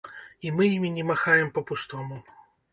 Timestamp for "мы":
0.59-0.69